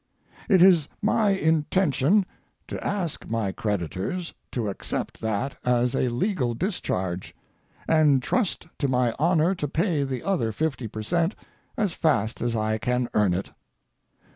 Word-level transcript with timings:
"It 0.49 0.63
is 0.63 0.87
my 0.99 1.29
intention 1.29 2.25
to 2.69 2.83
ask 2.83 3.29
my 3.29 3.51
creditors 3.51 4.33
to 4.51 4.67
accept 4.67 5.21
that 5.21 5.57
as 5.63 5.93
a 5.93 6.09
legal 6.09 6.55
discharge, 6.55 7.35
and 7.87 8.19
trust 8.23 8.65
to 8.79 8.87
my 8.87 9.13
honor 9.19 9.53
to 9.53 9.67
pay 9.67 10.03
the 10.03 10.23
other 10.23 10.51
fifty 10.51 10.87
per 10.87 11.03
cent. 11.03 11.35
as 11.77 11.93
fast 11.93 12.41
as 12.41 12.55
I 12.55 12.79
can 12.79 13.09
earn 13.13 13.35
it. 13.35 13.51